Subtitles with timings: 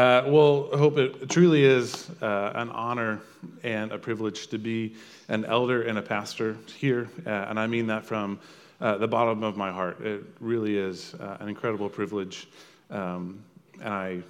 [0.00, 3.20] Uh, well, I hope it truly is uh, an honor
[3.62, 4.94] and a privilege to be
[5.28, 7.10] an elder and a pastor here.
[7.26, 8.40] Uh, and I mean that from
[8.80, 10.00] uh, the bottom of my heart.
[10.00, 12.48] It really is uh, an incredible privilege.
[12.88, 13.44] Um,
[13.82, 14.22] and I,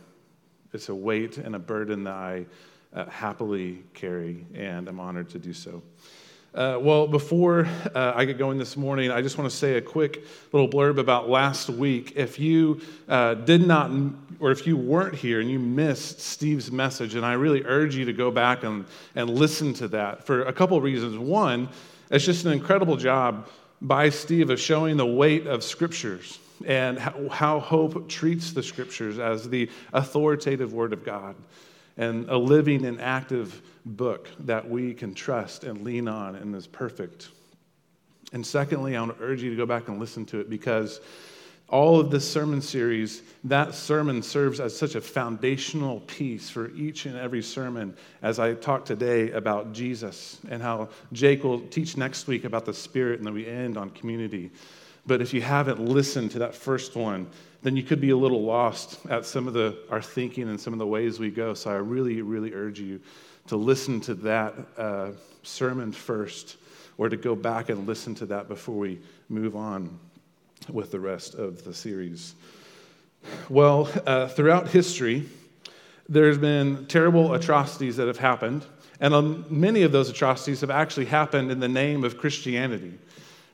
[0.73, 2.47] it's a weight and a burden that I
[2.93, 5.81] uh, happily carry, and I'm honored to do so.
[6.53, 9.81] Uh, well, before uh, I get going this morning, I just want to say a
[9.81, 12.15] quick little blurb about last week.
[12.17, 13.93] If you uh, did not,
[14.41, 18.05] or if you weren't here and you missed Steve's message, and I really urge you
[18.05, 18.85] to go back and,
[19.15, 21.17] and listen to that for a couple of reasons.
[21.17, 21.69] One,
[22.11, 23.47] it's just an incredible job
[23.81, 29.21] by Steve of showing the weight of scriptures and how, how hope treats the scriptures
[29.21, 31.37] as the authoritative word of God
[31.97, 36.67] and a living and active book that we can trust and lean on and is
[36.67, 37.29] perfect.
[38.33, 41.01] And secondly, I want to urge you to go back and listen to it because
[41.71, 47.07] all of this sermon series, that sermon serves as such a foundational piece for each
[47.07, 52.27] and every sermon as I talk today about Jesus and how Jake will teach next
[52.27, 54.51] week about the Spirit and then we end on community.
[55.07, 57.27] But if you haven't listened to that first one,
[57.63, 60.73] then you could be a little lost at some of the, our thinking and some
[60.73, 61.55] of the ways we go.
[61.55, 63.01] So I really, really urge you
[63.49, 65.11] to listen to that uh,
[65.43, 66.57] sermon first
[66.99, 68.99] or to go back and listen to that before we
[69.29, 69.99] move on
[70.69, 72.35] with the rest of the series.
[73.49, 75.27] Well, uh, throughout history,
[76.09, 78.65] there's been terrible atrocities that have happened,
[79.01, 82.99] and um, many of those atrocities have actually happened in the name of Christianity,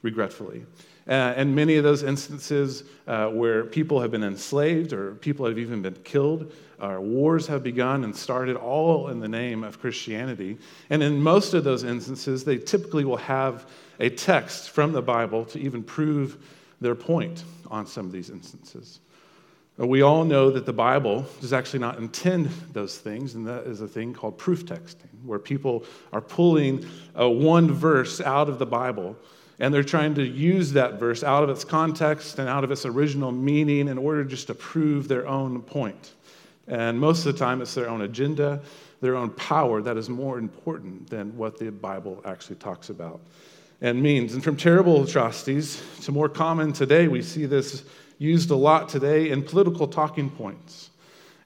[0.03, 0.65] regretfully.
[1.09, 5.59] Uh, and many of those instances uh, where people have been enslaved or people have
[5.59, 10.59] even been killed, or wars have begun and started all in the name of Christianity.
[10.91, 13.67] And in most of those instances, they typically will have
[14.01, 16.37] a text from the Bible to even prove
[16.81, 19.01] their point on some of these instances.
[19.79, 23.83] We all know that the Bible does actually not intend those things, and that is
[23.83, 26.87] a thing called proof texting, where people are pulling
[27.19, 29.17] uh, one verse out of the Bible
[29.59, 32.85] and they're trying to use that verse out of its context and out of its
[32.85, 36.13] original meaning in order just to prove their own point.
[36.69, 38.61] And most of the time, it's their own agenda,
[39.01, 43.21] their own power that is more important than what the Bible actually talks about
[43.81, 44.35] and means.
[44.35, 47.85] And from terrible atrocities to more common today, we see this
[48.19, 50.91] used a lot today in political talking points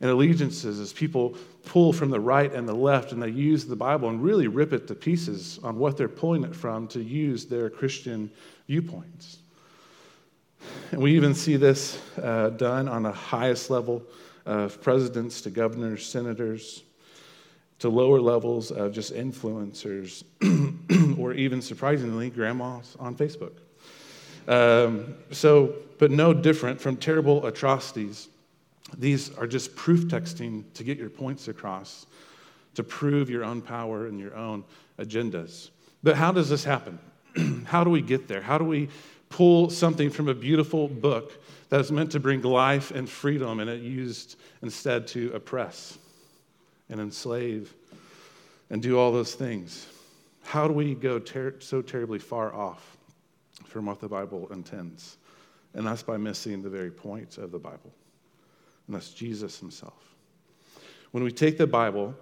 [0.01, 3.77] and allegiances as people pull from the right and the left and they use the
[3.77, 7.47] Bible and really rip it to pieces on what they're pulling it from to use
[7.47, 8.31] their Christian
[8.67, 9.39] viewpoints.
[10.91, 14.03] And we even see this uh, done on the highest level
[14.47, 16.83] of presidents to governors, senators,
[17.79, 20.25] to lower levels of just influencers,
[21.19, 23.53] or even surprisingly, grandmas on Facebook.
[24.49, 28.29] Um, so, but no different from terrible atrocities
[28.99, 32.07] these are just proof texting to get your points across,
[32.75, 34.65] to prove your own power and your own
[34.99, 35.71] agendas.
[36.03, 36.99] But how does this happen?
[37.67, 38.41] how do we get there?
[38.41, 38.89] How do we
[39.29, 43.71] pull something from a beautiful book that is meant to bring life and freedom and
[43.71, 45.99] it used instead to oppress
[46.89, 47.73] and enslave
[48.71, 49.87] and do all those things?
[50.43, 52.97] How do we go ter- so terribly far off
[53.65, 55.17] from what the Bible intends?
[55.75, 57.93] And that's by missing the very point of the Bible
[58.91, 60.17] and that's Jesus himself.
[61.13, 62.17] When we take the Bible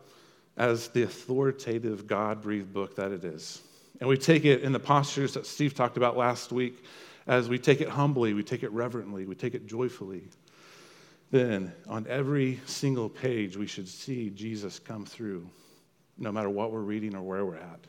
[0.58, 3.62] as the authoritative, God breathed book that it is,
[4.00, 6.84] and we take it in the postures that Steve talked about last week,
[7.26, 10.24] as we take it humbly, we take it reverently, we take it joyfully,
[11.30, 15.48] then on every single page we should see Jesus come through,
[16.18, 17.80] no matter what we're reading or where we're at.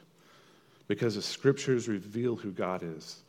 [0.88, 3.23] Because the scriptures reveal who God is,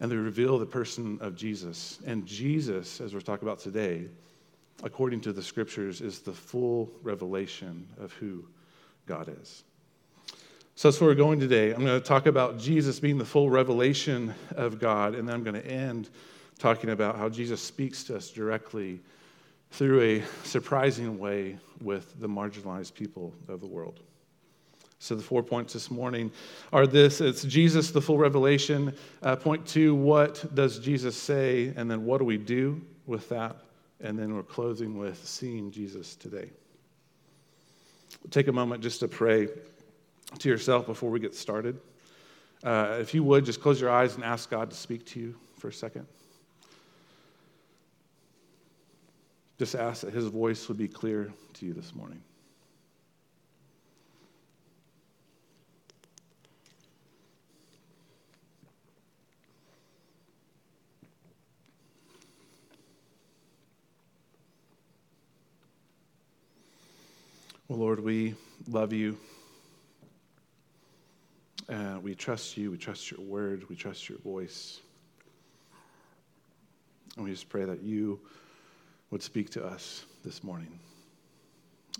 [0.00, 1.98] and they reveal the person of Jesus.
[2.06, 4.06] And Jesus, as we're talking about today,
[4.82, 8.44] according to the scriptures, is the full revelation of who
[9.06, 9.64] God is.
[10.74, 11.72] So that's where we're going today.
[11.72, 15.42] I'm going to talk about Jesus being the full revelation of God, and then I'm
[15.42, 16.10] going to end
[16.58, 19.00] talking about how Jesus speaks to us directly
[19.70, 24.00] through a surprising way with the marginalized people of the world.
[24.98, 26.32] So, the four points this morning
[26.72, 28.94] are this it's Jesus, the full revelation.
[29.22, 31.72] Uh, point two, what does Jesus say?
[31.76, 33.56] And then what do we do with that?
[34.00, 36.50] And then we're closing with seeing Jesus today.
[38.30, 39.48] Take a moment just to pray
[40.38, 41.78] to yourself before we get started.
[42.62, 45.34] Uh, if you would, just close your eyes and ask God to speak to you
[45.58, 46.06] for a second.
[49.58, 52.20] Just ask that His voice would be clear to you this morning.
[67.68, 68.36] Well, Lord, we
[68.68, 69.18] love you.
[71.68, 72.70] Uh, we trust you.
[72.70, 73.68] We trust your word.
[73.68, 74.78] We trust your voice.
[77.16, 78.20] And we just pray that you
[79.10, 80.78] would speak to us this morning.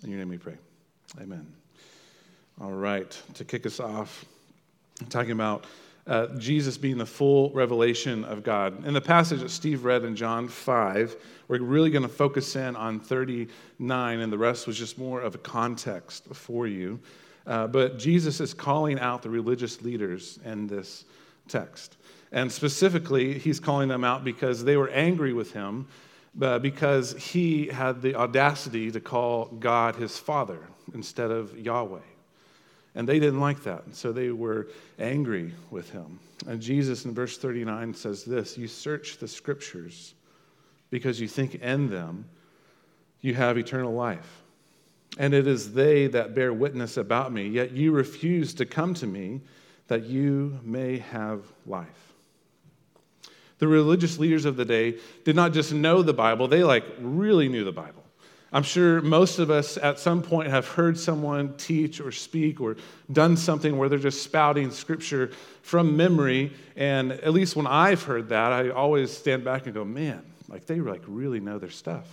[0.05, 0.57] In your name we pray.
[1.21, 1.53] Amen.
[2.61, 4.25] All right, to kick us off,
[5.11, 5.65] talking about
[6.07, 8.87] uh, Jesus being the full revelation of God.
[8.87, 11.17] In the passage that Steve read in John 5,
[11.49, 15.35] we're really going to focus in on 39, and the rest was just more of
[15.35, 17.01] a context for you.
[17.47, 21.05] Uh, but Jesus is calling out the religious leaders in this
[21.49, 21.97] text.
[22.33, 25.87] And specifically, he's calling them out because they were angry with him
[26.41, 30.59] uh, because he had the audacity to call God his father
[30.93, 32.01] instead of Yahweh.
[32.97, 33.95] And they didn't like that.
[33.95, 36.19] So they were angry with him.
[36.49, 40.15] And Jesus in verse 39 says this You search the scriptures
[40.91, 42.25] because you think in them
[43.21, 44.43] you have eternal life.
[45.19, 49.07] And it is they that bear witness about me, yet you refuse to come to
[49.07, 49.43] me
[49.89, 51.87] that you may have life.
[53.59, 57.49] The religious leaders of the day did not just know the Bible, they like really
[57.49, 57.96] knew the Bible.
[58.57, 62.79] I'm sure most of us at some point have heard someone teach or speak or
[63.13, 65.31] done something where they're just spouting scripture
[65.61, 66.55] from memory.
[66.75, 70.65] And at least when I've heard that, I always stand back and go, man, like
[70.65, 72.07] they like really know their stuff.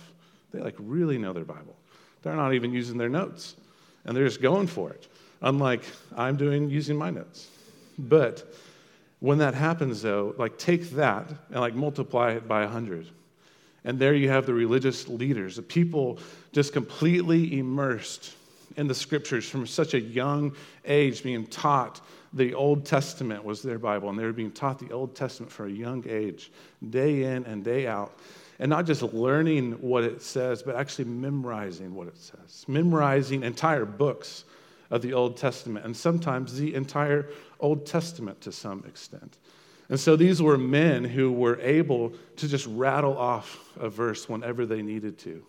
[0.52, 1.76] They like really know their Bible.
[2.20, 3.56] They're not even using their notes
[4.04, 5.08] and they're just going for it.
[5.40, 7.48] Unlike I'm doing using my notes.
[7.98, 8.54] But
[9.18, 13.06] when that happens though, like take that and like multiply it by a hundred
[13.84, 16.18] and there you have the religious leaders, the people
[16.52, 18.34] just completely immersed
[18.76, 20.54] in the scriptures from such a young
[20.84, 22.00] age, being taught
[22.32, 25.66] the Old Testament was their Bible, and they were being taught the Old Testament for
[25.66, 26.50] a young age,
[26.90, 28.18] day in and day out.
[28.58, 33.84] And not just learning what it says, but actually memorizing what it says, memorizing entire
[33.84, 34.44] books
[34.90, 37.28] of the Old Testament, and sometimes the entire
[37.60, 39.38] Old Testament to some extent.
[39.88, 44.64] And so these were men who were able to just rattle off a verse whenever
[44.64, 45.44] they needed to,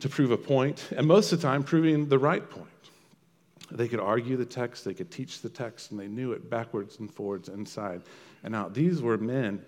[0.00, 2.68] to prove a point, and most of the time, proving the right point.
[3.70, 7.00] They could argue the text, they could teach the text, and they knew it backwards
[7.00, 8.02] and forwards, inside
[8.44, 8.74] and out.
[8.74, 9.64] These were men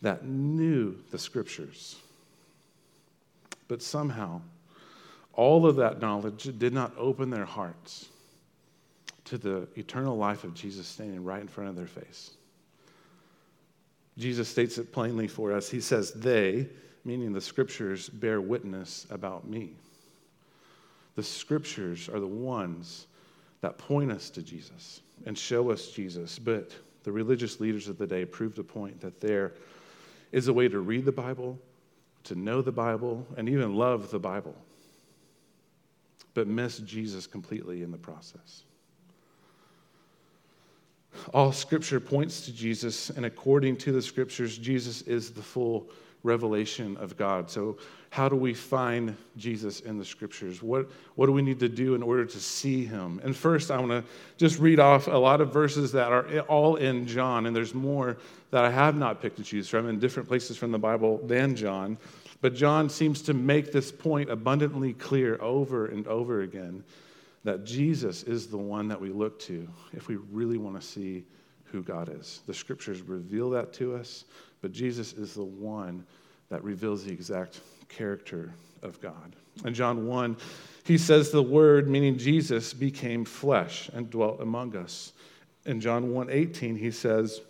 [0.00, 1.96] that knew the scriptures.
[3.68, 4.40] But somehow,
[5.34, 8.08] all of that knowledge did not open their hearts
[9.24, 12.32] to the eternal life of Jesus standing right in front of their face.
[14.18, 15.70] Jesus states it plainly for us.
[15.70, 16.68] He says, They,
[17.04, 19.70] meaning the scriptures, bear witness about me.
[21.14, 23.06] The scriptures are the ones
[23.60, 26.38] that point us to Jesus and show us Jesus.
[26.38, 26.72] But
[27.04, 29.52] the religious leaders of the day proved a point that there
[30.30, 31.58] is a way to read the Bible,
[32.24, 34.54] to know the Bible, and even love the Bible,
[36.34, 38.62] but miss Jesus completely in the process.
[41.32, 45.88] All scripture points to Jesus, and according to the scriptures, Jesus is the full
[46.22, 47.50] revelation of God.
[47.50, 47.78] So,
[48.10, 50.62] how do we find Jesus in the scriptures?
[50.62, 53.20] What, what do we need to do in order to see him?
[53.24, 54.04] And first, I want to
[54.36, 58.18] just read off a lot of verses that are all in John, and there's more
[58.50, 61.56] that I have not picked to choose from in different places from the Bible than
[61.56, 61.96] John.
[62.42, 66.84] But John seems to make this point abundantly clear over and over again
[67.44, 71.24] that Jesus is the one that we look to if we really want to see
[71.64, 72.42] who God is.
[72.46, 74.24] The scriptures reveal that to us,
[74.60, 76.04] but Jesus is the one
[76.50, 79.34] that reveals the exact character of God.
[79.64, 80.36] In John 1,
[80.84, 85.12] he says the word, meaning Jesus, became flesh and dwelt among us.
[85.64, 87.40] In John 1:18, he says,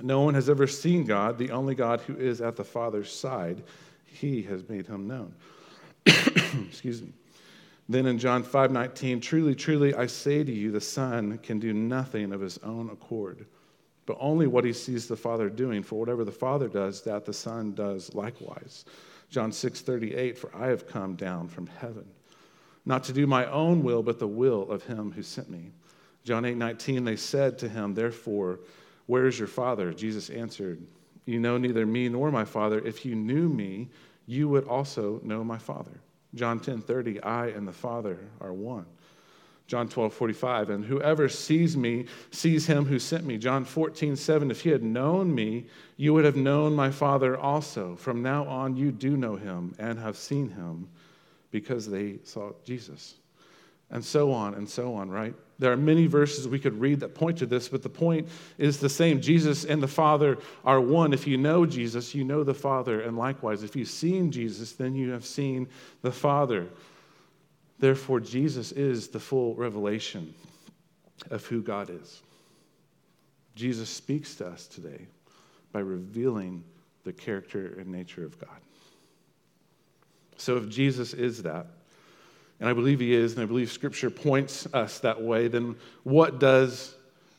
[0.00, 3.62] No one has ever seen God, the only God who is at the Father's side.
[4.04, 5.34] He has made him known.
[6.06, 7.12] Excuse me.
[7.88, 12.32] Then in John 5:19, truly, truly, I say to you, the Son can do nothing
[12.32, 13.46] of his own accord,
[14.06, 15.82] but only what he sees the Father doing.
[15.82, 18.84] For whatever the Father does, that the Son does likewise.
[19.28, 22.06] John 6:38, for I have come down from heaven,
[22.86, 25.72] not to do my own will, but the will of him who sent me.
[26.24, 28.60] John 8:19, they said to him, therefore,
[29.06, 29.92] where is your Father?
[29.92, 30.86] Jesus answered,
[31.26, 32.80] You know neither me nor my Father.
[32.80, 33.90] If you knew me,
[34.26, 36.00] you would also know my Father.
[36.34, 38.86] John 10 30, I and the Father are one.
[39.66, 43.38] John 12 45, and whoever sees me sees him who sent me.
[43.38, 47.96] John 14 7, if you had known me, you would have known my Father also.
[47.96, 50.88] From now on, you do know him and have seen him
[51.50, 53.14] because they saw Jesus
[53.90, 55.34] and so on and so on, right?
[55.58, 58.78] There are many verses we could read that point to this, but the point is
[58.78, 59.20] the same.
[59.20, 61.12] Jesus and the Father are one.
[61.12, 63.00] If you know Jesus, you know the Father.
[63.02, 65.68] And likewise, if you've seen Jesus, then you have seen
[66.02, 66.66] the Father.
[67.78, 70.34] Therefore, Jesus is the full revelation
[71.30, 72.22] of who God is.
[73.54, 75.06] Jesus speaks to us today
[75.70, 76.64] by revealing
[77.04, 78.48] the character and nature of God.
[80.36, 81.66] So, if Jesus is that,
[82.64, 86.38] and I believe he is, and I believe Scripture points us that way, then what
[86.40, 86.94] does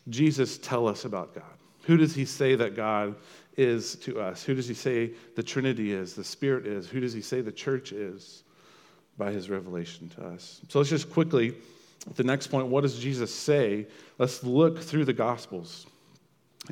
[0.07, 1.43] Jesus tell us about God?
[1.85, 3.15] Who does he say that God
[3.57, 4.43] is to us?
[4.43, 6.87] Who does he say the Trinity is, the Spirit is?
[6.87, 8.43] Who does he say the church is
[9.17, 10.61] by his revelation to us?
[10.69, 11.55] So let's just quickly,
[12.07, 13.87] at the next point, what does Jesus say?
[14.19, 15.87] Let's look through the Gospels.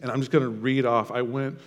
[0.03, 1.09] And I'm just going to read off.
[1.09, 1.57] I went,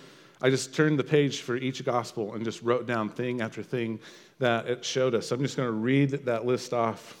[0.41, 3.99] I just turned the page for each gospel and just wrote down thing after thing
[4.39, 5.31] that it showed us.
[5.31, 7.17] I'm just going to read that list off.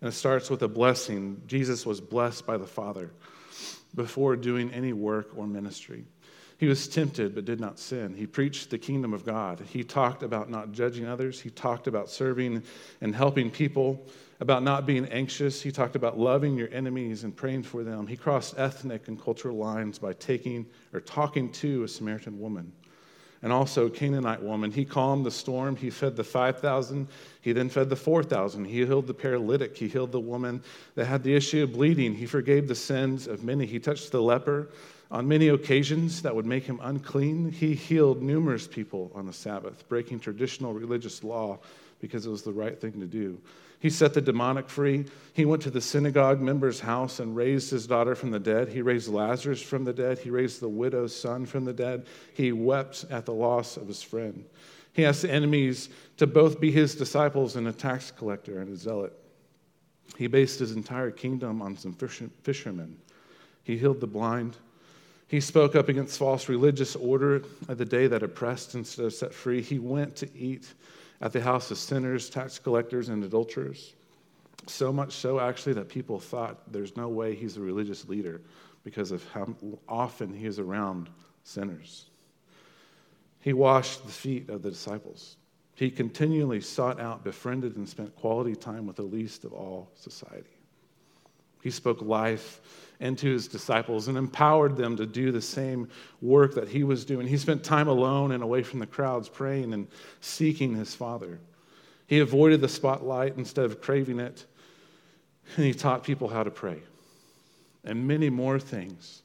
[0.00, 1.42] And it starts with a blessing.
[1.46, 3.10] Jesus was blessed by the Father
[3.94, 6.04] before doing any work or ministry.
[6.58, 8.14] He was tempted but did not sin.
[8.14, 9.60] He preached the kingdom of God.
[9.60, 11.40] He talked about not judging others.
[11.40, 12.62] He talked about serving
[13.00, 14.06] and helping people,
[14.40, 15.60] about not being anxious.
[15.60, 18.06] He talked about loving your enemies and praying for them.
[18.06, 22.72] He crossed ethnic and cultural lines by taking or talking to a Samaritan woman
[23.44, 24.72] and also Canaanite woman.
[24.72, 25.76] He calmed the storm.
[25.76, 27.06] He fed the 5,000.
[27.42, 28.64] He then fed the 4,000.
[28.64, 29.76] He healed the paralytic.
[29.76, 30.62] He healed the woman
[30.94, 32.14] that had the issue of bleeding.
[32.14, 33.66] He forgave the sins of many.
[33.66, 34.70] He touched the leper
[35.10, 37.52] on many occasions that would make him unclean.
[37.52, 41.58] He healed numerous people on the Sabbath, breaking traditional religious law
[42.04, 43.40] because it was the right thing to do.
[43.80, 45.06] He set the demonic free.
[45.32, 48.68] He went to the synagogue member's house and raised his daughter from the dead.
[48.68, 50.18] He raised Lazarus from the dead.
[50.18, 52.06] He raised the widow's son from the dead.
[52.34, 54.44] He wept at the loss of his friend.
[54.92, 58.76] He asked the enemies to both be his disciples and a tax collector and a
[58.76, 59.14] zealot.
[60.18, 62.98] He based his entire kingdom on some fishermen.
[63.64, 64.58] He healed the blind.
[65.26, 69.32] He spoke up against false religious order of the day that oppressed instead of set
[69.32, 69.62] free.
[69.62, 70.72] He went to eat
[71.24, 73.94] at the house of sinners, tax collectors, and adulterers.
[74.66, 78.42] So much so, actually, that people thought there's no way he's a religious leader
[78.84, 79.56] because of how
[79.88, 81.08] often he is around
[81.42, 82.10] sinners.
[83.40, 85.38] He washed the feet of the disciples.
[85.74, 90.58] He continually sought out, befriended, and spent quality time with the least of all society.
[91.64, 92.60] He spoke life
[93.00, 95.88] into his disciples and empowered them to do the same
[96.20, 97.26] work that he was doing.
[97.26, 99.88] He spent time alone and away from the crowds, praying and
[100.20, 101.40] seeking his Father.
[102.06, 104.44] He avoided the spotlight instead of craving it,
[105.56, 106.82] and he taught people how to pray
[107.82, 109.22] and many more things.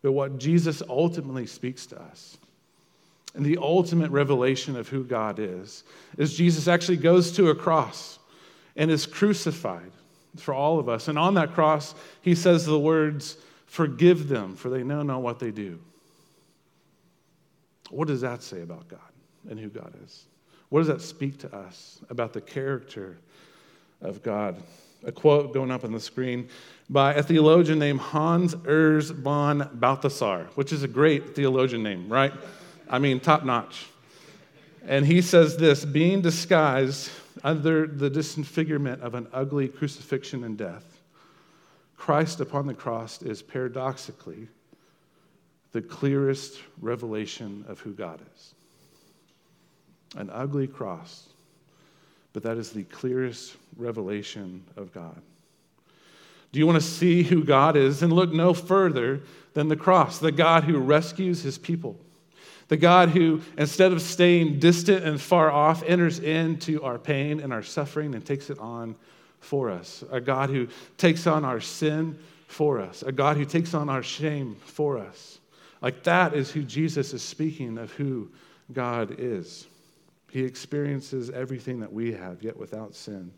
[0.00, 2.38] But what Jesus ultimately speaks to us
[3.34, 5.84] and the ultimate revelation of who God is
[6.16, 8.18] is Jesus actually goes to a cross
[8.76, 9.92] and is crucified
[10.36, 11.08] for all of us.
[11.08, 13.36] And on that cross, he says the words,
[13.66, 15.80] Forgive them, for they know not what they do.
[17.90, 19.00] What does that say about God
[19.48, 20.24] and who God is?
[20.68, 23.18] What does that speak to us about the character
[24.00, 24.62] of God?
[25.04, 26.48] A quote going up on the screen
[26.88, 32.32] by a theologian named Hans Urs von Balthasar, which is a great theologian name, right?
[32.88, 33.86] I mean, top notch.
[34.86, 37.10] And he says this being disguised
[37.44, 41.00] under the disfigurement of an ugly crucifixion and death,
[41.96, 44.48] Christ upon the cross is paradoxically
[45.72, 48.54] the clearest revelation of who God is.
[50.16, 51.28] An ugly cross,
[52.32, 55.20] but that is the clearest revelation of God.
[56.52, 58.02] Do you want to see who God is?
[58.02, 59.20] And look no further
[59.54, 61.98] than the cross, the God who rescues his people
[62.72, 67.52] the God who, instead of staying distant and far off, enters into our pain and
[67.52, 68.96] our suffering and takes it on
[69.40, 70.02] for us.
[70.10, 73.02] A God who takes on our sin for us.
[73.02, 75.38] A God who takes on our shame for us.
[75.82, 78.30] Like that is who Jesus is speaking of who
[78.72, 79.66] God is.
[80.30, 83.34] He experiences everything that we have, yet without sin,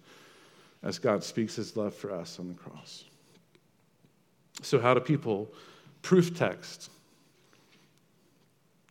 [0.85, 3.03] as God speaks his love for us on the cross.
[4.63, 5.53] So, how do people
[6.03, 6.91] proof text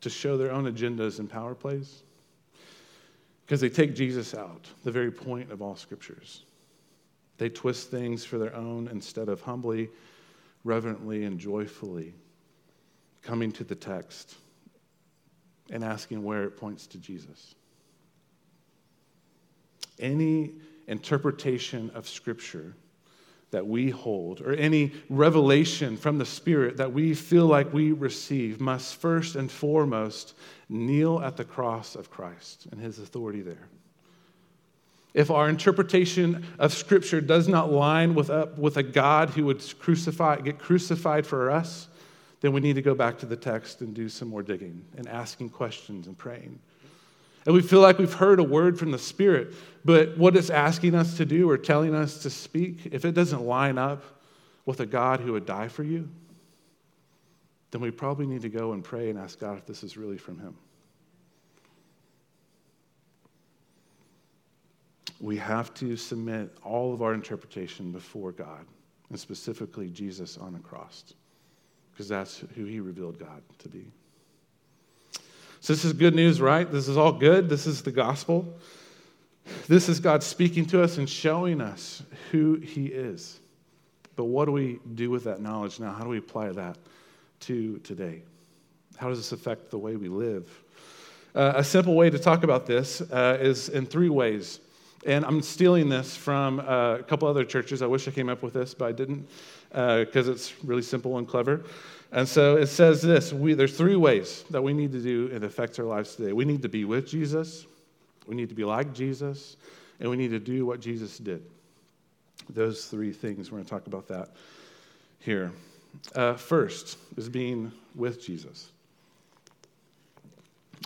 [0.03, 2.03] to show their own agendas and power plays?
[3.45, 6.43] Because they take Jesus out, the very point of all scriptures.
[7.38, 9.89] They twist things for their own instead of humbly,
[10.63, 12.13] reverently, and joyfully
[13.22, 14.36] coming to the text
[15.69, 17.55] and asking where it points to Jesus.
[20.00, 20.51] Any
[20.88, 22.75] interpretation of Scripture
[23.53, 28.60] that we hold or any revelation from the Spirit that we feel like we receive
[28.60, 30.36] must first and foremost
[30.69, 33.69] kneel at the cross of Christ and his authority there.
[35.13, 39.63] If our interpretation of Scripture does not line with, up, with a God who would
[39.79, 41.88] crucify, get crucified for us,
[42.41, 45.07] then we need to go back to the text and do some more digging and
[45.07, 46.60] asking questions and praying.
[47.45, 50.95] And we feel like we've heard a word from the Spirit, but what it's asking
[50.95, 54.03] us to do or telling us to speak, if it doesn't line up
[54.65, 56.09] with a God who would die for you,
[57.71, 60.17] then we probably need to go and pray and ask God if this is really
[60.17, 60.55] from Him.
[65.19, 68.65] We have to submit all of our interpretation before God,
[69.09, 71.13] and specifically Jesus on the cross,
[71.91, 73.91] because that's who He revealed God to be.
[75.63, 76.70] So, this is good news, right?
[76.70, 77.48] This is all good.
[77.48, 78.53] This is the gospel.
[79.70, 83.39] This is God speaking to us and showing us who He is.
[84.17, 85.93] But what do we do with that knowledge now?
[85.93, 86.77] How do we apply that
[87.41, 88.24] to today?
[88.98, 90.50] How does this affect the way we live?
[91.34, 94.60] Uh, a simple way to talk about this uh, is in three ways.
[95.05, 97.81] And I'm stealing this from uh, a couple other churches.
[97.81, 99.27] I wish I came up with this, but I didn't
[99.69, 101.63] because uh, it's really simple and clever.
[102.12, 105.43] And so it says this we, there's three ways that we need to do it
[105.43, 106.31] affects our lives today.
[106.31, 107.65] We need to be with Jesus,
[108.27, 109.57] we need to be like Jesus,
[110.00, 111.43] and we need to do what Jesus did.
[112.50, 114.29] Those three things, we're going to talk about that
[115.19, 115.51] here.
[116.15, 118.69] Uh, first is being with Jesus.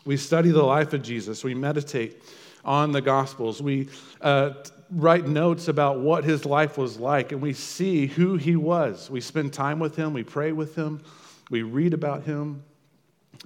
[0.05, 2.21] We study the life of Jesus, we meditate
[2.67, 3.89] on the Gospels, we
[4.21, 4.51] uh,
[4.91, 9.09] write notes about what his life was like, and we see who he was.
[9.09, 11.01] We spend time with him, we pray with him,
[11.49, 12.63] we read about him,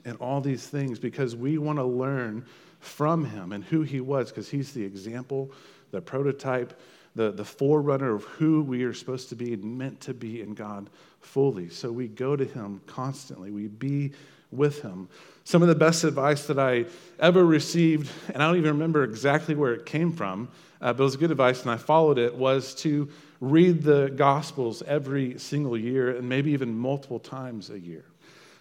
[0.05, 2.45] and all these things because we want to learn
[2.79, 5.51] from him and who he was, because he's the example,
[5.91, 6.79] the prototype,
[7.15, 10.53] the, the forerunner of who we are supposed to be and meant to be in
[10.53, 11.69] God fully.
[11.69, 14.11] So we go to Him constantly, we be
[14.51, 15.09] with Him.
[15.43, 16.85] Some of the best advice that I
[17.19, 20.49] ever received, and I don't even remember exactly where it came from,
[20.81, 24.83] uh, but it was good advice, and I followed it, was to read the Gospels
[24.83, 28.05] every single year and maybe even multiple times a year.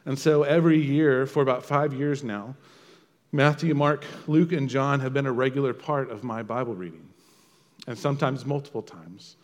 [0.07, 2.57] And so every year, for about five years now,
[3.33, 7.07] Matthew, Mark, Luke, and John have been a regular part of my Bible reading
[7.87, 9.37] and sometimes multiple times,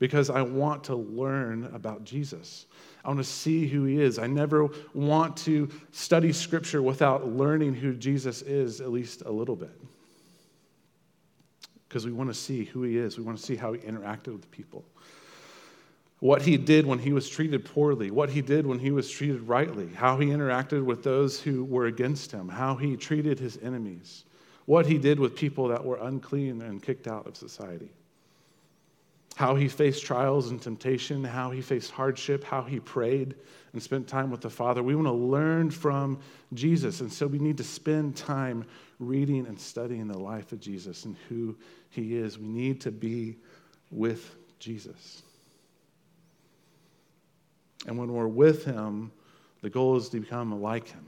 [0.00, 2.66] because I want to learn about Jesus.
[3.04, 4.18] I want to see who he is.
[4.18, 9.54] I never want to study scripture without learning who Jesus is at least a little
[9.54, 9.80] bit.
[11.88, 14.32] Because we want to see who he is, we want to see how he interacted
[14.32, 14.84] with people.
[16.18, 19.42] What he did when he was treated poorly, what he did when he was treated
[19.42, 24.24] rightly, how he interacted with those who were against him, how he treated his enemies
[24.70, 27.90] what he did with people that were unclean and kicked out of society.
[29.40, 33.36] How he faced trials and temptation, how he faced hardship, how he prayed
[33.72, 34.82] and spent time with the Father.
[34.82, 36.20] We want to learn from
[36.52, 37.00] Jesus.
[37.00, 38.66] And so we need to spend time
[38.98, 41.56] reading and studying the life of Jesus and who
[41.88, 42.38] he is.
[42.38, 43.38] We need to be
[43.90, 45.22] with Jesus.
[47.86, 49.10] And when we're with him,
[49.62, 51.06] the goal is to become like him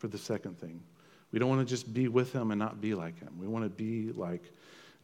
[0.00, 0.82] for the second thing.
[1.30, 3.32] We don't want to just be with him and not be like him.
[3.38, 4.42] We want to be like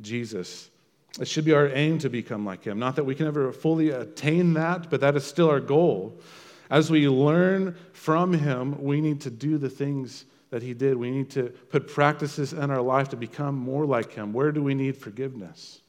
[0.00, 0.68] Jesus.
[1.18, 2.78] It should be our aim to become like him.
[2.78, 6.18] Not that we can ever fully attain that, but that is still our goal.
[6.70, 10.96] As we learn from him, we need to do the things that he did.
[10.96, 14.32] We need to put practices in our life to become more like him.
[14.32, 15.80] Where do we need forgiveness?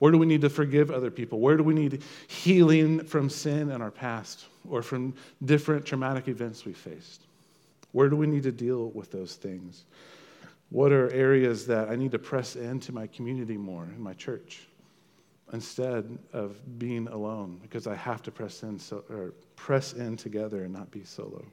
[0.00, 1.38] Where do we need to forgive other people?
[1.38, 6.64] Where do we need healing from sin in our past or from different traumatic events
[6.64, 7.22] we faced?
[7.92, 9.84] Where do we need to deal with those things?
[10.70, 14.66] What are areas that I need to press into my community more, in my church,
[15.52, 17.58] instead of being alone?
[17.62, 21.44] Because I have to press in, so, or press in together and not be solo.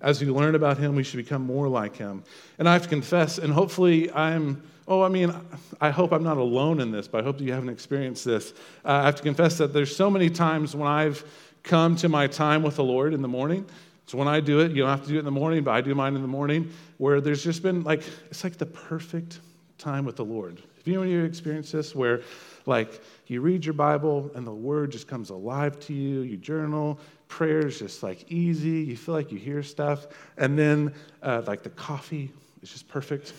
[0.00, 2.24] As we learn about him, we should become more like him.
[2.58, 5.32] And I have to confess, and hopefully I'm, oh, I mean,
[5.80, 8.52] I hope I'm not alone in this, but I hope that you haven't experienced this.
[8.84, 11.24] Uh, I have to confess that there's so many times when I've
[11.62, 13.64] come to my time with the Lord in the morning
[14.12, 15.70] so when I do it, you don't have to do it in the morning, but
[15.70, 19.40] I do mine in the morning, where there's just been like, it's like the perfect
[19.78, 20.60] time with the Lord.
[20.76, 22.20] Have you ever experienced this where
[22.66, 27.00] like you read your Bible and the word just comes alive to you, you journal,
[27.28, 31.62] prayer is just like easy, you feel like you hear stuff, and then uh, like
[31.62, 32.30] the coffee
[32.62, 33.32] is just perfect.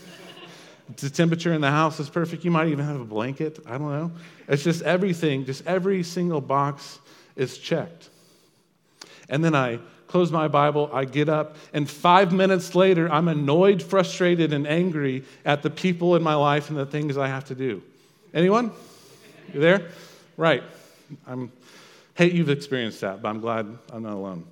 [0.98, 2.44] the temperature in the house is perfect.
[2.44, 3.60] You might even have a blanket.
[3.68, 4.12] I don't know.
[4.48, 6.98] It's just everything, just every single box
[7.36, 8.10] is checked.
[9.30, 9.78] And then I
[10.14, 15.24] close my Bible, I get up, and five minutes later, I'm annoyed, frustrated, and angry
[15.44, 17.82] at the people in my life and the things I have to do.
[18.32, 18.72] Anyone?
[19.52, 19.90] You there?
[20.38, 20.62] Right.
[21.26, 21.52] I'm
[22.14, 24.46] hate you've experienced that, but I'm glad I'm not alone.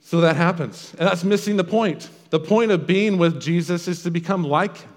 [0.00, 0.94] So that happens.
[0.98, 2.08] And that's missing the point.
[2.30, 4.90] The point of being with Jesus is to become like him.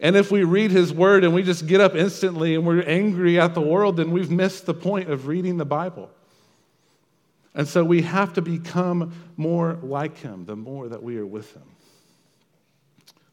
[0.00, 3.38] And if we read his word and we just get up instantly and we're angry
[3.38, 6.08] at the world, then we've missed the point of reading the Bible.
[7.56, 11.52] And so we have to become more like him the more that we are with
[11.54, 11.62] him.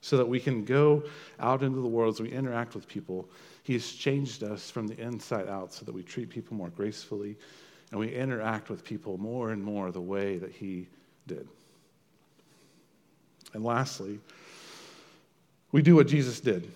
[0.01, 1.01] so that we can go
[1.39, 3.25] out into the world as we interact with people.
[3.63, 7.37] He's changed us from the inside out so that we treat people more gracefully
[7.91, 10.87] and we interact with people more and more the way that He
[11.25, 11.47] did.
[13.53, 14.19] And lastly,
[15.71, 16.69] we do what Jesus did.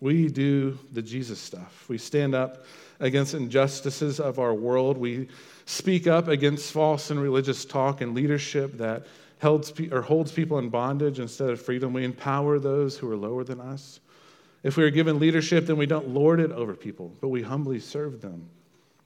[0.00, 1.86] We do the Jesus stuff.
[1.88, 2.64] We stand up
[3.00, 4.96] against injustices of our world.
[4.96, 5.28] We
[5.66, 9.06] speak up against false and religious talk and leadership that
[9.42, 11.92] holds, or holds people in bondage instead of freedom.
[11.92, 14.00] We empower those who are lower than us.
[14.62, 17.80] If we are given leadership, then we don't lord it over people, but we humbly
[17.80, 18.48] serve them.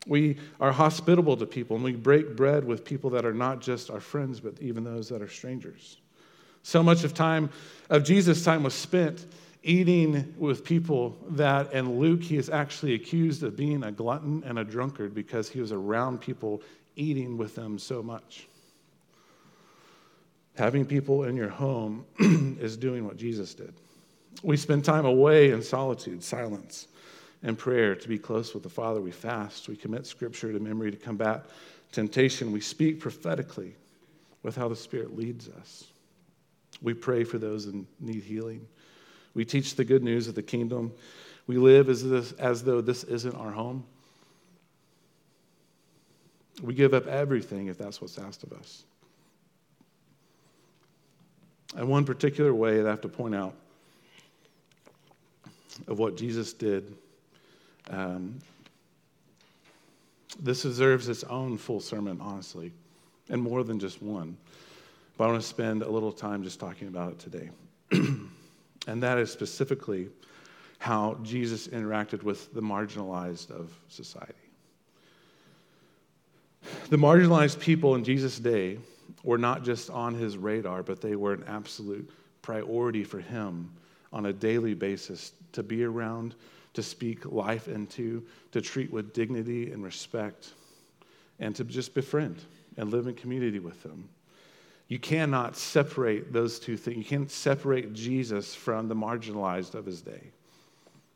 [0.07, 3.91] We are hospitable to people and we break bread with people that are not just
[3.91, 5.99] our friends, but even those that are strangers.
[6.63, 7.51] So much of time
[7.91, 9.27] of Jesus' time was spent
[9.62, 14.59] eating with people that, and Luke, he is actually accused of being a glutton and
[14.59, 16.62] a drunkard because he was around people
[16.96, 18.48] eating with them so much.
[20.57, 22.05] Having people in your home
[22.61, 23.72] is doing what Jesus did.
[24.42, 26.88] We spend time away in solitude, silence,
[27.42, 29.01] and prayer to be close with the Father.
[29.01, 29.68] We fast.
[29.68, 31.46] We commit Scripture to memory to combat
[31.92, 32.53] temptation.
[32.53, 33.75] We speak prophetically
[34.42, 35.85] with how the Spirit leads us.
[36.81, 38.66] We pray for those in need healing.
[39.35, 40.92] We teach the good news of the kingdom.
[41.47, 43.85] We live as, this, as though this isn't our home.
[46.62, 48.85] We give up everything if that's what's asked of us.
[51.75, 53.55] And one particular way that I have to point out
[55.88, 56.95] of what Jesus did,
[57.88, 58.38] um,
[60.38, 62.73] this deserves its own full sermon, honestly,
[63.31, 64.37] and more than just one.
[65.16, 67.51] But I want to spend a little time just talking about it today.
[68.87, 70.09] and that is specifically
[70.79, 74.35] how Jesus interacted with the marginalized of society.
[76.90, 78.79] The marginalized people in Jesus' day
[79.23, 82.11] were not just on his radar, but they were an absolute
[82.42, 83.73] priority for him
[84.12, 86.35] on a daily basis to be around,
[86.75, 90.53] to speak life into, to treat with dignity and respect,
[91.38, 92.42] and to just befriend
[92.77, 94.09] and live in community with them.
[94.93, 96.99] You cannot separate those two things.
[96.99, 100.21] You can't separate Jesus from the marginalized of his day.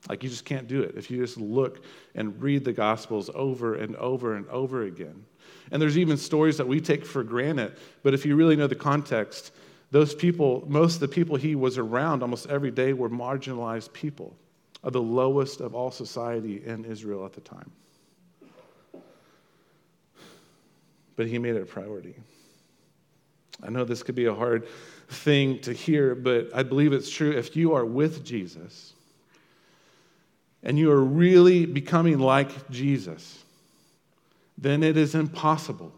[0.08, 0.94] Like, you just can't do it.
[0.96, 1.84] If you just look
[2.14, 5.26] and read the Gospels over and over and over again.
[5.70, 8.74] And there's even stories that we take for granted, but if you really know the
[8.74, 9.52] context,
[9.90, 14.34] those people, most of the people he was around almost every day were marginalized people
[14.84, 17.70] of the lowest of all society in Israel at the time.
[21.14, 22.14] But he made it a priority.
[23.62, 24.66] I know this could be a hard
[25.08, 27.32] thing to hear, but I believe it's true.
[27.32, 28.92] If you are with Jesus
[30.62, 33.44] and you are really becoming like Jesus,
[34.58, 35.92] then it is impossible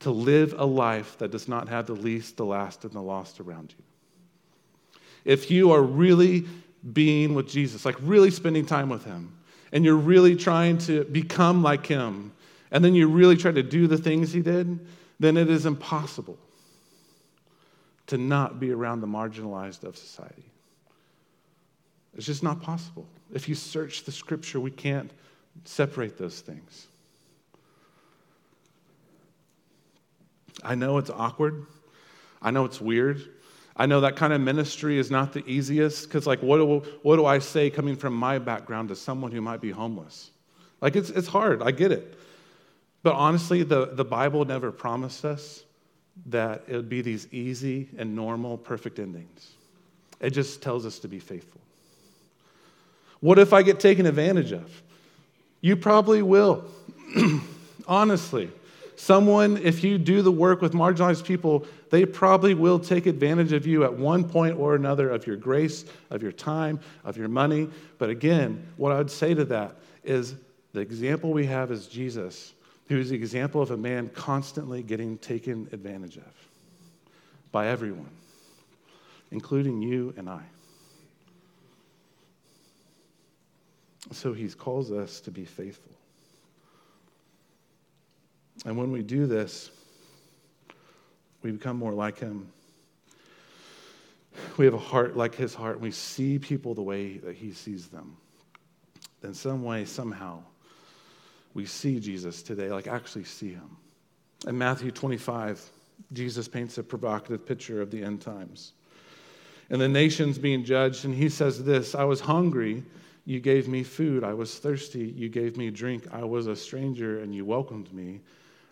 [0.00, 3.40] to live a life that does not have the least, the last, and the lost
[3.40, 3.84] around you.
[5.24, 6.44] If you are really
[6.92, 9.32] being with Jesus, like really spending time with Him,
[9.72, 12.32] and you're really trying to become like Him,
[12.70, 14.78] and then you really try to do the things He did,
[15.18, 16.38] then it is impossible
[18.06, 20.44] to not be around the marginalized of society.
[22.16, 23.06] It's just not possible.
[23.32, 25.10] If you search the scripture, we can't
[25.64, 26.86] separate those things.
[30.62, 31.66] I know it's awkward.
[32.40, 33.22] I know it's weird.
[33.76, 37.16] I know that kind of ministry is not the easiest because, like, what do, what
[37.16, 40.30] do I say coming from my background to someone who might be homeless?
[40.80, 41.62] Like, it's, it's hard.
[41.62, 42.16] I get it.
[43.02, 45.64] But honestly, the, the Bible never promised us
[46.26, 49.52] that it would be these easy and normal, perfect endings.
[50.20, 51.60] It just tells us to be faithful.
[53.20, 54.82] What if I get taken advantage of?
[55.60, 56.64] You probably will.
[57.88, 58.50] Honestly,
[58.96, 63.66] someone, if you do the work with marginalized people, they probably will take advantage of
[63.66, 67.68] you at one point or another of your grace, of your time, of your money.
[67.98, 70.34] But again, what I would say to that is
[70.72, 72.53] the example we have is Jesus
[72.88, 76.32] who is the example of a man constantly getting taken advantage of
[77.50, 78.10] by everyone,
[79.30, 80.42] including you and I.
[84.12, 85.92] So he calls us to be faithful.
[88.66, 89.70] And when we do this,
[91.42, 92.48] we become more like him.
[94.56, 97.52] We have a heart like his heart, and we see people the way that he
[97.52, 98.16] sees them.
[99.22, 100.42] In some way, somehow,
[101.54, 103.76] we see Jesus today, like actually see him.
[104.46, 105.62] In Matthew 25,
[106.12, 108.72] Jesus paints a provocative picture of the end times.
[109.70, 112.82] And the nations being judged, and he says this I was hungry,
[113.24, 114.22] you gave me food.
[114.22, 116.06] I was thirsty, you gave me drink.
[116.12, 118.20] I was a stranger, and you welcomed me.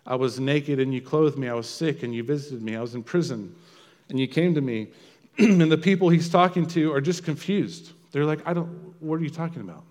[0.06, 1.48] I was naked, and you clothed me.
[1.48, 2.76] I was sick, and you visited me.
[2.76, 3.54] I was in prison,
[4.10, 4.88] and you came to me.
[5.38, 7.92] and the people he's talking to are just confused.
[8.10, 8.68] They're like, I don't,
[9.00, 9.84] what are you talking about?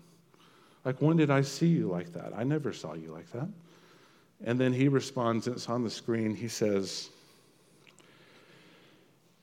[0.83, 2.33] Like, when did I see you like that?
[2.35, 3.47] I never saw you like that.
[4.43, 6.35] And then he responds, and it's on the screen.
[6.35, 7.09] He says,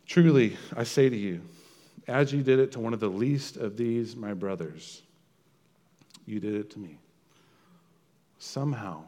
[0.07, 1.43] Truly, I say to you,
[2.09, 5.03] as you did it to one of the least of these, my brothers,
[6.27, 6.99] you did it to me.
[8.39, 9.03] Somehow,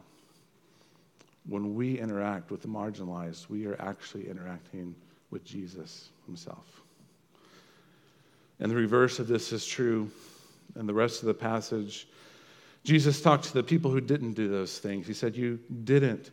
[1.47, 4.95] when we interact with the marginalized, we are actually interacting
[5.31, 6.81] with Jesus himself.
[8.59, 10.11] And the reverse of this is true
[10.75, 12.07] in the rest of the passage.
[12.83, 15.05] Jesus talked to the people who didn't do those things.
[15.05, 16.31] He said, You didn't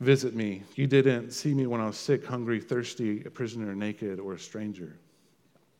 [0.00, 0.62] visit me.
[0.74, 4.38] You didn't see me when I was sick, hungry, thirsty, a prisoner, naked, or a
[4.38, 4.96] stranger.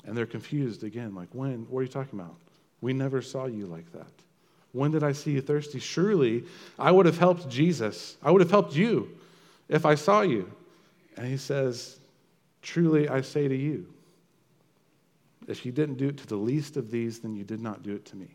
[0.05, 1.67] And they're confused again, like, When?
[1.71, 2.37] What are you talking about?
[2.81, 4.11] We never saw you like that.
[4.73, 5.79] When did I see you thirsty?
[5.79, 6.45] Surely
[6.79, 8.19] I would have helped Jesus.
[8.23, 9.11] I would have helped you
[9.69, 10.53] if I saw you.
[11.17, 11.99] And he says,
[12.61, 13.87] Truly I say to you,
[15.49, 17.95] if you didn't do it to the least of these, then you did not do
[17.95, 18.29] it to me.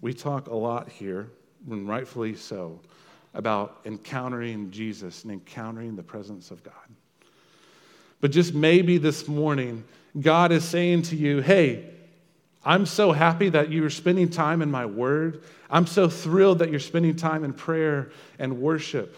[0.00, 1.28] We talk a lot here,
[1.70, 2.80] and rightfully so,
[3.34, 6.74] about encountering Jesus and encountering the presence of God.
[8.20, 9.84] But just maybe this morning,
[10.20, 11.90] God is saying to you, hey,
[12.64, 15.42] I'm so happy that you're spending time in my word.
[15.68, 19.16] I'm so thrilled that you're spending time in prayer and worship.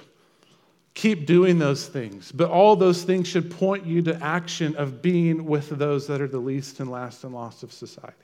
[0.95, 2.33] Keep doing those things.
[2.33, 6.29] But all those things should point you to action of being with those that are
[6.29, 8.15] the least and last and lost of society.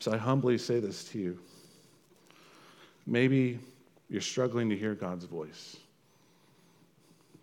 [0.00, 1.38] So I humbly say this to you.
[3.06, 3.58] Maybe
[4.08, 5.76] you're struggling to hear God's voice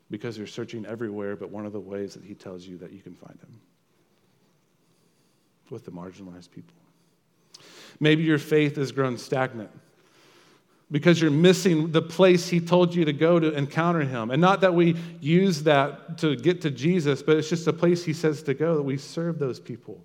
[0.09, 3.01] because you're searching everywhere, but one of the ways that He tells you that you
[3.01, 3.59] can find Him
[5.69, 6.75] with the marginalized people.
[7.99, 9.71] Maybe your faith has grown stagnant
[10.91, 14.29] because you're missing the place he told you to go to encounter him.
[14.29, 18.05] And not that we use that to get to Jesus, but it's just a place
[18.05, 19.99] he says to go that we serve those people.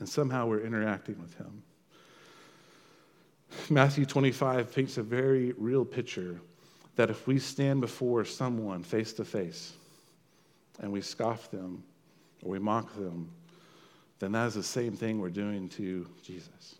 [0.00, 1.62] And somehow we're interacting with him.
[3.70, 6.40] Matthew 25 paints a very real picture
[6.96, 9.72] that if we stand before someone face to face
[10.80, 11.82] and we scoff them
[12.42, 13.30] or we mock them,
[14.18, 16.74] then that is the same thing we're doing to Jesus.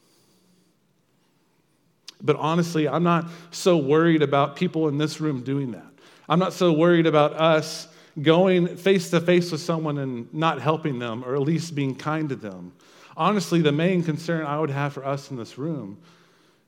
[2.21, 5.87] But honestly, I'm not so worried about people in this room doing that.
[6.29, 7.89] I'm not so worried about us
[8.21, 12.29] going face to face with someone and not helping them or at least being kind
[12.31, 12.73] to them.
[13.19, 15.99] Honestly, the main concern I would have for us in this room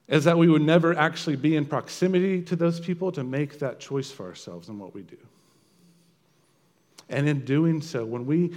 [0.09, 3.79] is that we would never actually be in proximity to those people to make that
[3.79, 5.17] choice for ourselves in what we do.
[7.09, 8.53] And in doing so, when we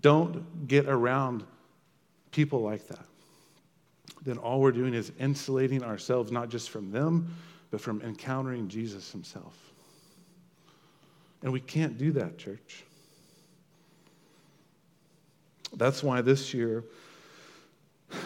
[0.00, 1.44] don't get around
[2.32, 3.06] people like that,
[4.22, 7.34] then all we're doing is insulating ourselves not just from them,
[7.70, 9.56] but from encountering Jesus himself.
[11.42, 12.84] And we can't do that, church.
[15.74, 16.84] That's why this year,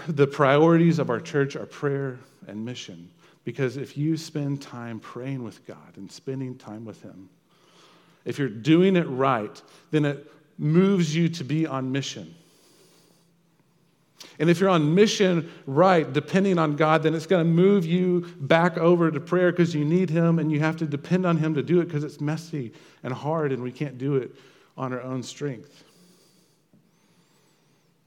[0.08, 3.10] the priorities of our church are prayer and mission.
[3.44, 7.28] Because if you spend time praying with God and spending time with Him,
[8.24, 12.34] if you're doing it right, then it moves you to be on mission.
[14.38, 18.20] And if you're on mission right, depending on God, then it's going to move you
[18.40, 21.54] back over to prayer because you need Him and you have to depend on Him
[21.54, 22.72] to do it because it's messy
[23.02, 24.34] and hard and we can't do it
[24.76, 25.84] on our own strength.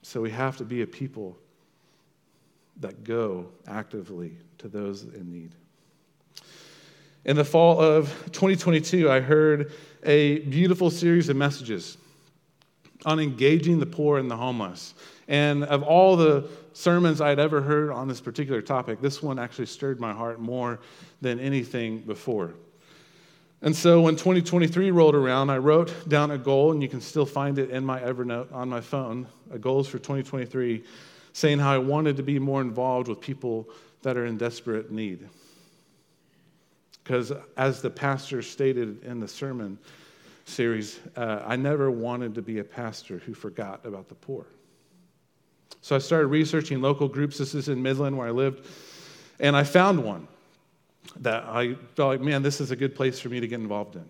[0.04, 1.38] So we have to be a people
[2.80, 5.52] that go actively to those in need.
[7.26, 9.72] In the fall of 2022, I heard
[10.04, 11.98] a beautiful series of messages
[13.06, 14.94] on engaging the poor and the homeless.
[15.28, 19.68] And of all the sermons I'd ever heard on this particular topic, this one actually
[19.68, 20.80] stirred my heart more
[21.22, 22.54] than anything before.
[23.62, 27.26] And so when 2023 rolled around, I wrote down a goal, and you can still
[27.26, 30.84] find it in my Evernote on my phone, a goals for 2023,
[31.34, 33.68] saying how I wanted to be more involved with people
[34.04, 35.28] that are in desperate need.
[37.04, 39.78] Because as the pastor stated in the sermon,
[40.46, 44.46] series, uh, I never wanted to be a pastor who forgot about the poor.
[45.82, 47.38] So I started researching local groups.
[47.38, 48.66] This is in Midland where I lived.
[49.40, 50.28] And I found one
[51.18, 53.96] that I felt like, man, this is a good place for me to get involved
[53.96, 54.06] in.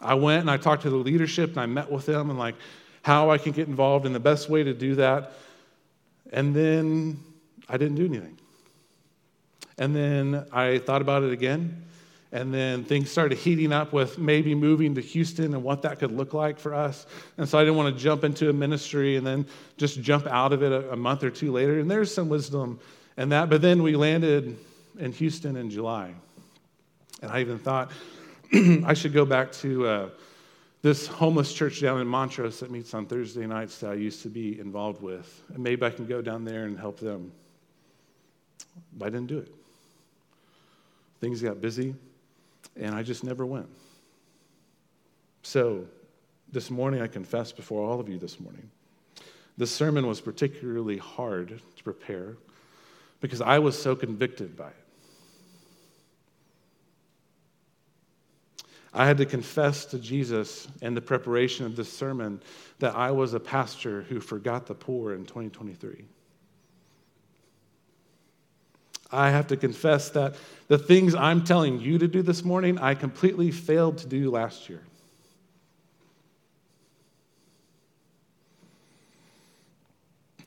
[0.00, 2.54] I went and I talked to the leadership and I met with them and like
[3.02, 5.32] how I can get involved and the best way to do that.
[6.32, 7.20] And then
[7.68, 8.38] I didn't do anything.
[9.78, 11.84] And then I thought about it again
[12.32, 16.10] and then things started heating up with maybe moving to Houston and what that could
[16.10, 17.06] look like for us.
[17.36, 20.54] And so I didn't want to jump into a ministry and then just jump out
[20.54, 21.78] of it a, a month or two later.
[21.78, 22.80] And there's some wisdom
[23.18, 23.50] in that.
[23.50, 24.56] But then we landed
[24.98, 26.14] in Houston in July.
[27.20, 27.92] And I even thought
[28.54, 30.08] I should go back to uh,
[30.82, 34.28] this homeless church down in Montrose that meets on Thursday nights that I used to
[34.28, 35.42] be involved with.
[35.54, 37.32] And maybe I can go down there and help them.
[38.92, 39.54] But I didn't do it.
[41.20, 41.94] Things got busy,
[42.76, 43.68] and I just never went.
[45.44, 45.86] So,
[46.50, 48.68] this morning, I confess before all of you this morning,
[49.56, 52.36] this sermon was particularly hard to prepare
[53.20, 54.81] because I was so convicted by it.
[58.94, 62.42] I had to confess to Jesus in the preparation of this sermon
[62.78, 66.04] that I was a pastor who forgot the poor in 2023.
[69.10, 70.34] I have to confess that
[70.68, 74.68] the things I'm telling you to do this morning, I completely failed to do last
[74.68, 74.82] year.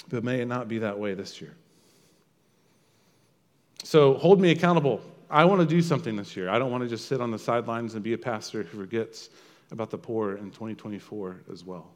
[0.09, 1.55] But may it not be that way this year.
[3.83, 6.49] So hold me accountable I want to do something this year.
[6.49, 9.29] I don't want to just sit on the sidelines and be a pastor who forgets
[9.71, 11.87] about the poor in 2024 as well.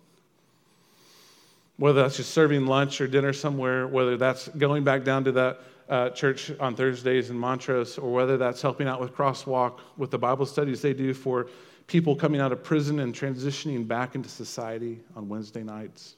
[1.78, 5.60] Whether that's just serving lunch or dinner somewhere, whether that's going back down to that
[5.88, 10.18] uh, church on Thursdays in Montrose, or whether that's helping out with Crosswalk with the
[10.18, 11.48] Bible studies they do for
[11.88, 16.16] people coming out of prison and transitioning back into society on Wednesday nights.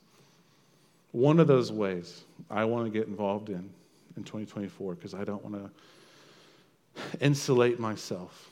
[1.11, 3.69] One of those ways I want to get involved in
[4.17, 5.69] in 2024 because I don't want to
[7.19, 8.49] insulate myself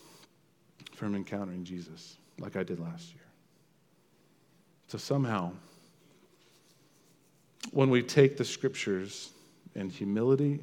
[0.93, 3.23] from encountering Jesus like I did last year.
[4.88, 5.52] So somehow,
[7.71, 9.32] when we take the scriptures
[9.75, 10.60] in humility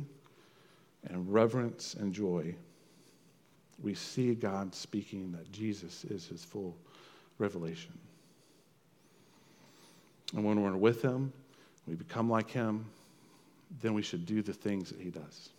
[1.08, 2.54] and reverence and joy,
[3.82, 6.76] we see God speaking that Jesus is his full
[7.38, 7.92] revelation.
[10.34, 11.32] And when we're with him,
[11.86, 12.86] we become like him,
[13.80, 15.50] then we should do the things that he does.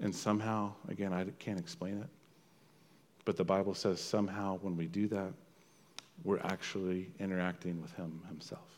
[0.00, 2.08] And somehow, again, I can't explain it,
[3.24, 5.32] but the Bible says somehow when we do that,
[6.24, 8.68] we're actually interacting with Him Himself.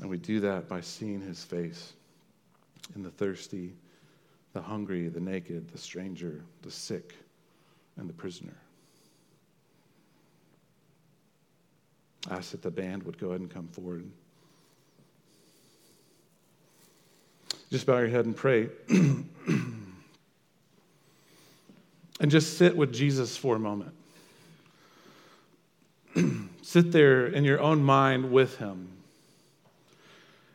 [0.00, 1.94] And we do that by seeing His face
[2.94, 3.74] in the thirsty,
[4.52, 7.14] the hungry, the naked, the stranger, the sick,
[7.96, 8.56] and the prisoner.
[12.30, 14.04] I asked that the band would go ahead and come forward.
[17.70, 18.68] Just bow your head and pray.
[18.88, 19.26] and
[22.28, 23.94] just sit with Jesus for a moment.
[26.62, 28.88] sit there in your own mind with him.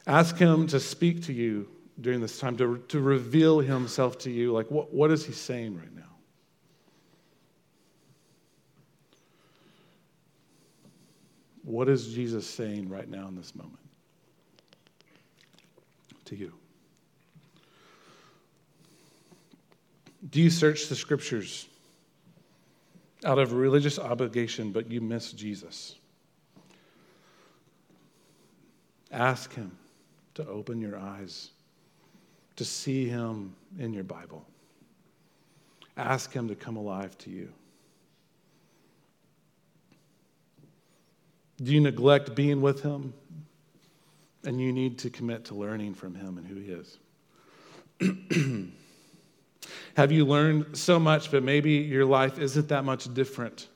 [0.08, 1.68] Ask him to speak to you
[2.02, 4.52] during this time, to, to reveal himself to you.
[4.52, 6.02] Like, what, what is he saying right now?
[11.64, 13.80] What is Jesus saying right now in this moment
[16.26, 16.54] to you?
[20.30, 21.68] Do you search the scriptures
[23.26, 25.96] out of religious obligation, but you miss Jesus?
[29.12, 29.78] Ask Him
[30.36, 31.52] to open your eyes
[32.56, 34.46] to see Him in your Bible.
[35.98, 37.50] Ask Him to come alive to you.
[41.62, 43.14] Do you neglect being with Him?
[44.46, 46.98] And you need to commit to learning from Him and who He is.
[49.96, 53.68] Have you learned so much, but maybe your life isn't that much different?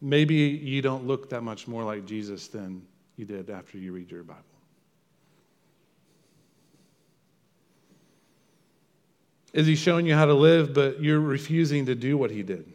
[0.00, 2.82] Maybe you don't look that much more like Jesus than
[3.16, 4.42] you did after you read your Bible.
[9.52, 12.70] Is he showing you how to live, but you're refusing to do what he did?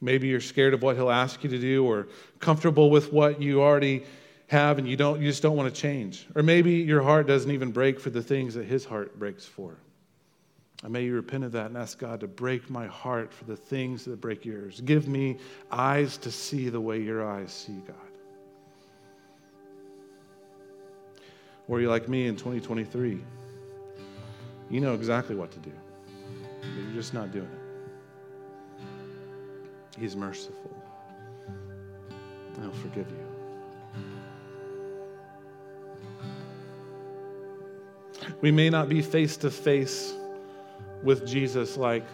[0.00, 2.06] Maybe you're scared of what he'll ask you to do or
[2.38, 4.04] comfortable with what you already
[4.46, 6.26] have and you don't you just don't want to change.
[6.36, 9.76] Or maybe your heart doesn't even break for the things that his heart breaks for.
[10.84, 13.56] I may you repent of that and ask God to break my heart for the
[13.56, 14.80] things that break yours.
[14.80, 15.36] Give me
[15.70, 17.96] eyes to see the way your eyes see God.
[21.68, 23.20] Or you like me in 2023?
[24.70, 25.72] You know exactly what to do,
[26.60, 27.60] but you're just not doing it.
[30.00, 30.74] He's merciful,
[32.54, 33.16] and He'll forgive you.
[38.40, 40.14] We may not be face to face
[41.02, 42.04] with Jesus like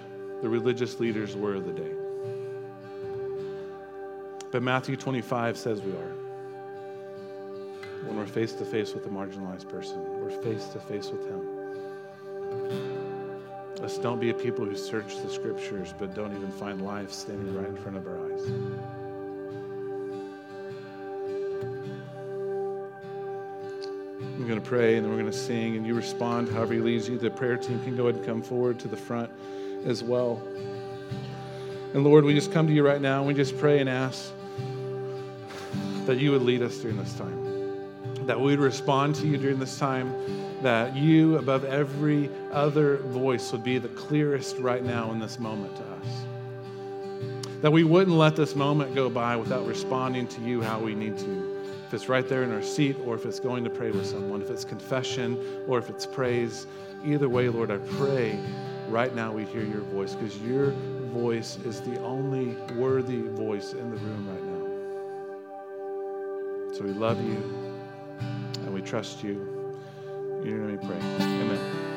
[0.43, 1.93] the religious leaders were of the day.
[4.51, 6.15] But Matthew 25 says we are.
[8.05, 11.59] When we're face to face with a marginalized person, we're face to face with Him.
[13.81, 17.55] Let's don't be a people who search the scriptures but don't even find life standing
[17.55, 19.08] right in front of our eyes.
[24.49, 27.09] Going to pray and then we're going to sing, and you respond however He leads
[27.09, 27.19] you.
[27.19, 29.31] The prayer team can go ahead and come forward to the front
[29.87, 30.43] as well.
[31.95, 34.33] And Lord, we just come to you right now and we just pray and ask
[36.05, 39.59] that you would lead us during this time, that we would respond to you during
[39.59, 40.13] this time,
[40.63, 45.77] that you, above every other voice, would be the clearest right now in this moment
[45.77, 46.07] to us.
[47.63, 51.17] That we wouldn't let this moment go by without responding to you how we need
[51.19, 51.58] to.
[51.89, 54.43] If it's right there in our seat, or if it's going to pray with someone,
[54.43, 56.67] if it's confession, or if it's praise,
[57.03, 58.39] either way, Lord, I pray
[58.89, 60.73] right now we hear your voice because your
[61.15, 64.67] voice is the only worthy voice in the room right now.
[66.75, 67.43] So we love you
[68.21, 69.41] and we trust you.
[70.43, 70.99] In your name we pray.
[70.99, 71.88] Amen.